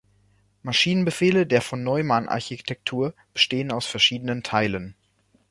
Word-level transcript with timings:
Maschinenbefehle 0.63 1.45
der 1.45 1.61
Von-Neumann-Architektur 1.61 3.13
bestehen 3.35 3.71
aus 3.71 3.85
verschiedenen 3.85 4.41
Teilen. 4.41 4.95